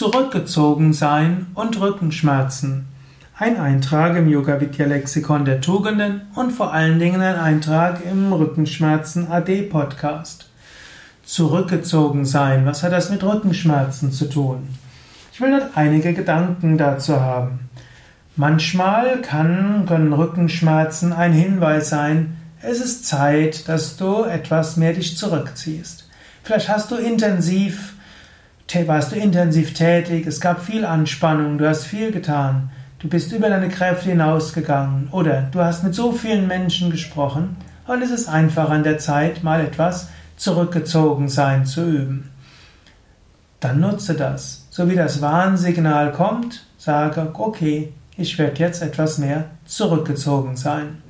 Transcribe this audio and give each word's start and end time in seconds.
Zurückgezogen 0.00 0.94
sein 0.94 1.48
und 1.52 1.78
Rückenschmerzen. 1.78 2.86
Ein 3.36 3.60
Eintrag 3.60 4.16
im 4.16 4.30
Yoga 4.30 4.58
Vidya 4.58 4.86
Lexikon 4.86 5.44
der 5.44 5.60
Tugenden 5.60 6.22
und 6.34 6.52
vor 6.52 6.72
allen 6.72 6.98
Dingen 6.98 7.20
ein 7.20 7.36
Eintrag 7.36 7.98
im 8.10 8.32
Rückenschmerzen 8.32 9.30
AD 9.30 9.64
Podcast. 9.64 10.48
Zurückgezogen 11.22 12.24
sein, 12.24 12.64
was 12.64 12.82
hat 12.82 12.92
das 12.92 13.10
mit 13.10 13.22
Rückenschmerzen 13.22 14.10
zu 14.10 14.30
tun? 14.30 14.68
Ich 15.34 15.40
will 15.42 15.50
dort 15.50 15.76
einige 15.76 16.14
Gedanken 16.14 16.78
dazu 16.78 17.20
haben. 17.20 17.68
Manchmal 18.36 19.20
kann, 19.20 19.84
können 19.86 20.14
Rückenschmerzen 20.14 21.12
ein 21.12 21.34
Hinweis 21.34 21.90
sein, 21.90 22.38
es 22.62 22.80
ist 22.80 23.04
Zeit, 23.04 23.68
dass 23.68 23.98
du 23.98 24.24
etwas 24.24 24.78
mehr 24.78 24.94
dich 24.94 25.18
zurückziehst. 25.18 26.08
Vielleicht 26.42 26.70
hast 26.70 26.90
du 26.90 26.96
intensiv 26.96 27.96
warst 28.86 29.10
du 29.12 29.16
intensiv 29.16 29.74
tätig, 29.74 30.26
es 30.26 30.40
gab 30.40 30.64
viel 30.64 30.84
Anspannung, 30.84 31.58
du 31.58 31.68
hast 31.68 31.86
viel 31.86 32.12
getan, 32.12 32.70
du 33.00 33.08
bist 33.08 33.32
über 33.32 33.48
deine 33.48 33.68
Kräfte 33.68 34.10
hinausgegangen 34.10 35.08
oder 35.10 35.48
du 35.50 35.60
hast 35.60 35.82
mit 35.82 35.94
so 35.94 36.12
vielen 36.12 36.46
Menschen 36.46 36.90
gesprochen 36.90 37.56
und 37.88 38.00
es 38.00 38.10
ist 38.10 38.28
einfach 38.28 38.70
an 38.70 38.84
der 38.84 38.98
Zeit, 38.98 39.42
mal 39.42 39.60
etwas 39.60 40.08
zurückgezogen 40.36 41.28
sein 41.28 41.66
zu 41.66 41.84
üben. 41.84 42.30
Dann 43.58 43.80
nutze 43.80 44.14
das. 44.14 44.66
So 44.70 44.88
wie 44.88 44.94
das 44.94 45.20
Warnsignal 45.20 46.12
kommt, 46.12 46.64
sage, 46.78 47.30
okay, 47.34 47.92
ich 48.16 48.38
werde 48.38 48.60
jetzt 48.60 48.82
etwas 48.82 49.18
mehr 49.18 49.46
zurückgezogen 49.64 50.56
sein. 50.56 51.02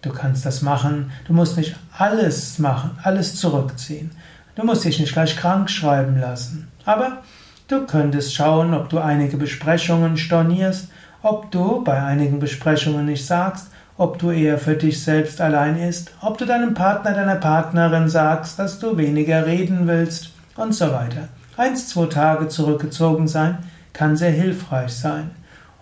Du 0.00 0.10
kannst 0.10 0.46
das 0.46 0.62
machen, 0.62 1.12
du 1.26 1.34
musst 1.34 1.58
nicht 1.58 1.76
alles 1.96 2.58
machen, 2.58 2.92
alles 3.02 3.36
zurückziehen. 3.36 4.12
Du 4.54 4.64
musst 4.64 4.84
dich 4.84 4.98
nicht 4.98 5.12
gleich 5.12 5.36
krank 5.36 5.70
schreiben 5.70 6.18
lassen. 6.18 6.69
Aber 6.84 7.18
du 7.68 7.86
könntest 7.86 8.34
schauen, 8.34 8.74
ob 8.74 8.88
du 8.88 8.98
einige 8.98 9.36
Besprechungen 9.36 10.16
stornierst, 10.16 10.90
ob 11.22 11.50
du 11.50 11.84
bei 11.84 12.02
einigen 12.02 12.38
Besprechungen 12.38 13.06
nicht 13.06 13.26
sagst, 13.26 13.70
ob 13.96 14.18
du 14.18 14.30
eher 14.30 14.56
für 14.56 14.74
dich 14.74 15.02
selbst 15.02 15.40
allein 15.40 15.78
ist, 15.78 16.10
ob 16.22 16.38
du 16.38 16.46
deinem 16.46 16.72
Partner, 16.72 17.12
deiner 17.12 17.36
Partnerin 17.36 18.08
sagst, 18.08 18.58
dass 18.58 18.78
du 18.78 18.96
weniger 18.96 19.44
reden 19.44 19.86
willst 19.86 20.30
und 20.56 20.74
so 20.74 20.90
weiter. 20.90 21.28
Eins, 21.56 21.90
zwei 21.90 22.06
Tage 22.06 22.48
zurückgezogen 22.48 23.28
sein 23.28 23.58
kann 23.92 24.16
sehr 24.16 24.30
hilfreich 24.30 24.92
sein. 24.92 25.30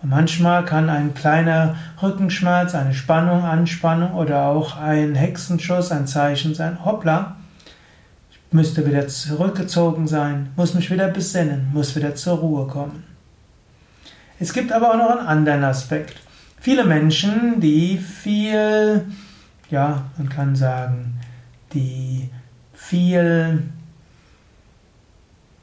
Und 0.01 0.09
manchmal 0.09 0.65
kann 0.65 0.89
ein 0.89 1.13
kleiner 1.13 1.75
Rückenschmerz, 2.01 2.75
eine 2.75 2.93
Spannung, 2.93 3.43
Anspannung 3.43 4.13
oder 4.13 4.47
auch 4.47 4.77
ein 4.77 5.15
Hexenschuss 5.15 5.91
ein 5.91 6.07
Zeichen 6.07 6.55
sein. 6.55 6.83
Hoppla, 6.83 7.37
müsste 8.51 8.85
wieder 8.85 9.07
zurückgezogen 9.07 10.07
sein, 10.07 10.49
muss 10.55 10.73
mich 10.73 10.89
wieder 10.89 11.07
besinnen, 11.07 11.69
muss 11.73 11.95
wieder 11.95 12.15
zur 12.15 12.37
Ruhe 12.37 12.67
kommen. 12.67 13.03
Es 14.39 14.53
gibt 14.53 14.71
aber 14.71 14.91
auch 14.91 14.97
noch 14.97 15.17
einen 15.17 15.27
anderen 15.27 15.63
Aspekt. 15.63 16.15
Viele 16.59 16.85
Menschen, 16.85 17.59
die 17.59 17.97
viel, 17.97 19.05
ja, 19.69 20.05
man 20.17 20.29
kann 20.29 20.55
sagen, 20.55 21.19
die 21.73 22.29
viel 22.73 23.63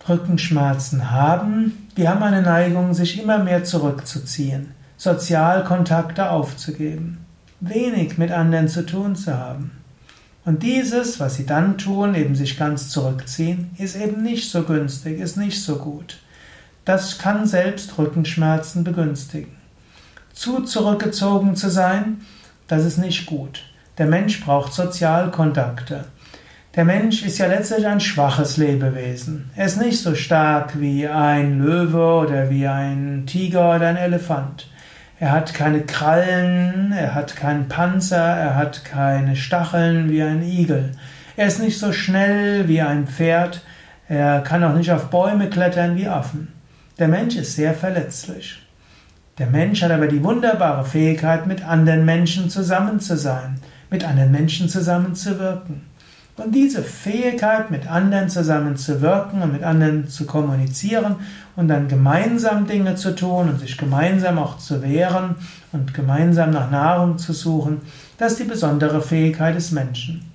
Rückenschmerzen 0.09 1.11
haben, 1.11 1.89
die 1.97 2.09
haben 2.09 2.23
eine 2.23 2.43
Neigung, 2.43 2.95
sich 2.95 3.21
immer 3.21 3.39
mehr 3.39 3.65
zurückzuziehen, 3.65 4.73
Sozialkontakte 4.97 6.31
aufzugeben, 6.31 7.25
wenig 7.61 8.17
mit 8.17 8.31
anderen 8.31 8.69
zu 8.69 8.87
tun 8.87 9.17
zu 9.17 9.37
haben. 9.37 9.73
Und 10.47 10.63
dieses, 10.63 11.19
was 11.19 11.35
sie 11.35 11.45
dann 11.45 11.77
tun, 11.77 12.15
eben 12.15 12.37
sich 12.37 12.57
ganz 12.57 12.89
zurückziehen, 12.89 13.73
ist 13.79 13.97
eben 13.97 14.23
nicht 14.23 14.49
so 14.49 14.63
günstig, 14.63 15.19
ist 15.19 15.37
nicht 15.37 15.61
so 15.61 15.77
gut. 15.77 16.19
Das 16.85 17.19
kann 17.19 17.47
selbst 17.47 17.99
Rückenschmerzen 17.99 18.85
begünstigen. 18.85 19.57
Zu 20.33 20.63
zurückgezogen 20.63 21.57
zu 21.57 21.69
sein, 21.69 22.21
das 22.69 22.85
ist 22.85 22.99
nicht 22.99 23.27
gut. 23.27 23.65
Der 23.99 24.07
Mensch 24.07 24.41
braucht 24.45 24.73
Sozialkontakte. 24.73 26.05
Der 26.77 26.85
Mensch 26.85 27.25
ist 27.25 27.39
ja 27.39 27.49
letztlich 27.49 27.85
ein 27.85 28.01
schwaches 28.01 28.57
Lebewesen. 28.57 29.51
Er 29.57 29.67
ist 29.67 29.81
nicht 29.81 30.01
so 30.01 30.15
stark 30.15 30.79
wie 30.79 31.09
ein 31.09 31.59
Löwe 31.59 32.23
oder 32.25 32.51
wie 32.51 32.69
ein 32.69 33.25
Tiger 33.27 33.75
oder 33.75 33.89
ein 33.89 33.97
Elefant. 33.97 34.69
Er 35.19 35.33
hat 35.33 35.55
keine 35.55 35.81
Krallen, 35.81 36.93
er 36.93 37.15
hat 37.15 37.37
keinen 37.37 37.69
Panzer, 37.69 38.19
er 38.19 38.55
hat 38.55 38.85
keine 38.85 39.35
Stacheln 39.35 40.11
wie 40.11 40.23
ein 40.23 40.43
Igel. 40.43 40.93
Er 41.37 41.47
ist 41.47 41.59
nicht 41.59 41.79
so 41.79 41.91
schnell 41.93 42.69
wie 42.69 42.83
ein 42.83 43.07
Pferd, 43.07 43.63
er 44.09 44.43
kann 44.43 44.63
auch 44.63 44.75
nicht 44.75 44.93
auf 44.93 45.09
Bäume 45.09 45.49
klettern 45.49 45.97
wie 45.97 46.07
Affen. 46.07 46.49
Der 46.99 47.09
Mensch 47.09 47.37
ist 47.37 47.57
sehr 47.57 47.73
verletzlich. 47.73 48.63
Der 49.39 49.47
Mensch 49.47 49.83
hat 49.83 49.91
aber 49.91 50.07
die 50.07 50.23
wunderbare 50.23 50.85
Fähigkeit, 50.85 51.47
mit 51.47 51.67
anderen 51.67 52.05
Menschen 52.05 52.51
zusammen 52.51 53.01
zu 53.01 53.17
sein, 53.17 53.59
mit 53.91 54.05
anderen 54.05 54.33
Menschen 54.33 54.69
zusammenzuwirken. 54.69 55.83
Und 56.37 56.55
diese 56.55 56.83
Fähigkeit, 56.83 57.71
mit 57.71 57.91
anderen 57.91 58.29
zusammen 58.29 58.77
zu 58.77 59.01
wirken 59.01 59.41
und 59.41 59.53
mit 59.53 59.63
anderen 59.63 60.07
zu 60.07 60.27
kommunizieren 60.27 61.17
und 61.57 61.69
dann 61.69 61.89
gemeinsam 61.89 62.67
Dinge 62.67 62.95
zu 62.95 63.15
tun 63.15 63.49
und 63.49 63.61
sich 63.61 63.79
gemeinsam 63.79 64.39
auch 64.39 64.59
zu 64.59 64.83
wehren 64.83 65.37
und 65.73 65.95
gemeinsam 65.95 66.51
nach 66.51 66.71
Nahrung 66.71 67.17
zu 67.17 67.33
suchen, 67.33 67.81
das 68.19 68.33
ist 68.33 68.41
die 68.41 68.45
besondere 68.45 69.01
Fähigkeit 69.01 69.57
des 69.57 69.73
Menschen. 69.73 70.31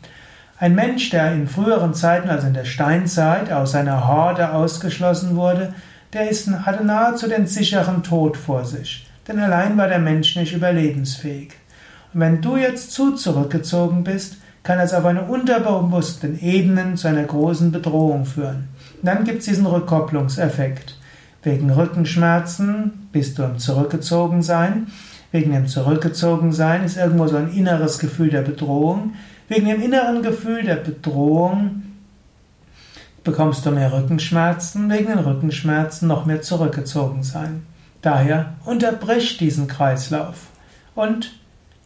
Ein 0.57 0.73
Mensch, 0.73 1.11
der 1.11 1.33
in 1.33 1.47
früheren 1.47 1.93
Zeiten, 1.93 2.29
also 2.29 2.47
in 2.47 2.53
der 2.55 2.65
Steinzeit, 2.65 3.51
aus 3.51 3.71
seiner 3.71 4.07
Horde 4.07 4.53
ausgeschlossen 4.53 5.35
wurde, 5.35 5.73
der 6.13 6.29
ist, 6.29 6.49
hatte 6.49 6.83
nahezu 6.83 7.27
den 7.27 7.45
sicheren 7.45 8.01
Tod 8.01 8.37
vor 8.37 8.65
sich. 8.65 9.07
Denn 9.27 9.39
allein 9.39 9.77
war 9.77 9.87
der 9.87 9.99
Mensch 9.99 10.35
nicht 10.35 10.53
überlebensfähig. 10.53 11.53
Und 12.13 12.19
wenn 12.19 12.41
du 12.41 12.57
jetzt 12.57 12.91
zu 12.91 13.15
zurückgezogen 13.15 14.03
bist, 14.03 14.37
kann 14.63 14.79
es 14.79 14.93
auf 14.93 15.05
einer 15.05 15.29
unterbewussten 15.29 16.39
Ebene 16.39 16.95
zu 16.95 17.07
einer 17.07 17.23
großen 17.23 17.71
Bedrohung 17.71 18.25
führen. 18.25 18.69
Dann 19.01 19.23
gibt 19.23 19.39
es 19.39 19.45
diesen 19.45 19.65
Rückkopplungseffekt. 19.65 20.97
Wegen 21.43 21.71
Rückenschmerzen 21.71 23.09
bist 23.11 23.39
du 23.39 23.43
im 23.43 23.57
Zurückgezogensein. 23.57 24.87
Wegen 25.31 25.51
dem 25.51 25.67
Zurückgezogensein 25.67 26.83
ist 26.83 26.97
irgendwo 26.97 27.27
so 27.27 27.37
ein 27.37 27.51
inneres 27.51 27.97
Gefühl 27.97 28.29
der 28.29 28.41
Bedrohung. 28.41 29.13
Wegen 29.47 29.65
dem 29.65 29.81
inneren 29.81 30.21
Gefühl 30.21 30.63
der 30.63 30.75
Bedrohung 30.75 31.83
bekommst 33.23 33.65
du 33.65 33.71
mehr 33.71 33.91
Rückenschmerzen, 33.91 34.89
wegen 34.89 35.07
den 35.07 35.19
Rückenschmerzen 35.19 36.07
noch 36.07 36.25
mehr 36.25 36.41
zurückgezogen 36.41 37.23
sein. 37.23 37.65
Daher 38.01 38.53
unterbrich 38.65 39.37
diesen 39.37 39.67
Kreislauf 39.67 40.47
und 40.95 41.33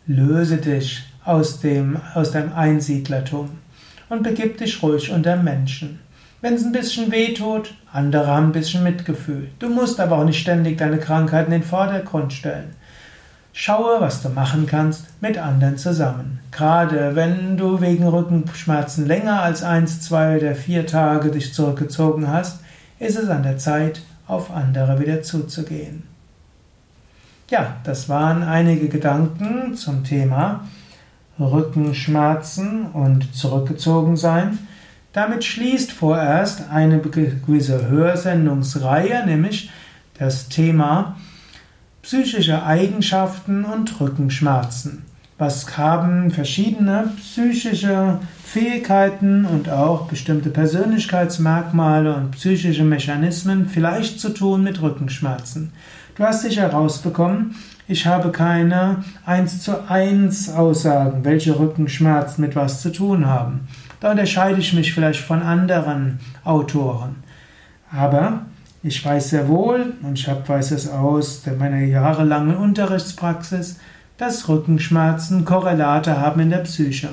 löse 0.08 0.58
dich 0.58 1.04
aus, 1.26 1.60
dem, 1.60 2.00
aus 2.14 2.32
deinem 2.32 2.54
Einsiedlertum 2.54 3.50
und 4.10 4.24
begib 4.24 4.58
dich 4.58 4.82
ruhig 4.82 5.12
unter 5.12 5.36
Menschen. 5.36 6.00
Wenn 6.42 6.54
es 6.54 6.64
ein 6.64 6.72
bisschen 6.72 7.12
weh 7.12 7.34
tut, 7.34 7.74
andere 7.92 8.28
haben 8.28 8.48
ein 8.48 8.52
bisschen 8.52 8.84
Mitgefühl. 8.84 9.50
Du 9.58 9.70
musst 9.70 10.00
aber 10.00 10.20
auch 10.20 10.26
nicht 10.26 10.40
ständig 10.40 10.78
deine 10.78 11.00
Krankheiten 11.00 11.52
in 11.52 11.62
den 11.62 11.68
Vordergrund 11.68 12.34
stellen. 12.34 12.76
Schaue, 13.52 14.02
was 14.02 14.22
du 14.22 14.30
machen 14.30 14.68
kannst 14.68 15.06
mit 15.22 15.38
anderen 15.38 15.78
zusammen. 15.78 16.40
Gerade 16.52 17.16
wenn 17.16 17.58
du 17.58 17.80
wegen 17.82 18.06
Rückenschmerzen 18.06 19.08
länger 19.08 19.42
als 19.42 19.64
eins, 19.64 20.02
zwei 20.02 20.38
oder 20.38 20.56
vier 20.56 20.86
Tage 20.86 21.32
dich 21.32 21.54
zurückgezogen 21.54 22.28
hast, 22.28 22.60
ist 23.00 23.18
es 23.18 23.30
an 23.30 23.44
der 23.44 23.58
Zeit, 23.58 24.02
auf 24.28 24.52
andere 24.52 25.00
wieder 25.00 25.22
zuzugehen. 25.24 26.04
Ja, 27.50 27.78
das 27.84 28.10
waren 28.10 28.44
einige 28.44 28.90
Gedanken 28.90 29.76
zum 29.76 30.04
Thema 30.04 30.66
Rückenschmerzen 31.40 32.88
und 32.88 33.36
zurückgezogen 33.36 34.18
sein. 34.18 34.60
Damit 35.14 35.44
schließt 35.44 35.92
vorerst 35.92 36.70
eine 36.70 37.00
gewisse 37.00 37.88
Hörsendungsreihe, 37.88 39.26
nämlich 39.26 39.70
das 40.18 40.50
Thema 40.50 41.16
psychische 42.02 42.64
Eigenschaften 42.64 43.66
und 43.66 44.00
Rückenschmerzen. 44.00 45.04
Was 45.38 45.78
haben 45.78 46.32
verschiedene 46.32 47.12
psychische 47.18 48.20
Fähigkeiten 48.42 49.44
und 49.44 49.70
auch 49.70 50.08
bestimmte 50.08 50.50
Persönlichkeitsmerkmale 50.50 52.16
und 52.16 52.32
psychische 52.32 52.84
Mechanismen 52.84 53.68
vielleicht 53.68 54.20
zu 54.22 54.30
tun 54.30 54.64
mit 54.64 54.82
Rückenschmerzen? 54.82 55.74
Du 56.16 56.24
hast 56.24 56.44
sicher 56.44 56.62
herausbekommen, 56.62 57.56
ich 57.90 58.08
habe 58.08 58.32
keine 58.32 59.04
1 59.26 59.62
zu 59.62 59.90
1 59.90 60.50
Aussagen, 60.54 61.26
welche 61.26 61.60
Rückenschmerzen 61.60 62.42
mit 62.42 62.56
was 62.56 62.82
zu 62.82 62.90
tun 62.90 63.26
haben. 63.26 63.68
Da 64.00 64.12
unterscheide 64.12 64.62
ich 64.62 64.72
mich 64.72 64.94
vielleicht 64.94 65.20
von 65.20 65.42
anderen 65.42 66.20
Autoren. 66.46 67.18
Aber 67.92 68.44
ich 68.82 69.06
weiß 69.06 69.32
sehr 69.32 69.50
wohl, 69.50 69.94
und 70.04 70.18
ich 70.18 70.26
weiß 70.26 70.72
es 70.72 70.90
aus 70.90 71.42
meiner 71.60 71.82
jahrelangen 71.82 72.56
Unterrichtspraxis, 72.56 73.82
dass 74.18 74.48
Rückenschmerzen 74.48 75.44
Korrelate 75.44 76.18
haben 76.18 76.40
in 76.40 76.50
der 76.50 76.60
Psyche. 76.60 77.10